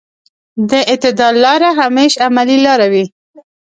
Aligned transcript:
د 0.69 0.71
اعتدال 0.91 1.33
لاره 1.43 1.69
همېش 1.79 2.13
عملي 2.25 2.57
لاره 2.65 2.87
وي. 2.93 3.05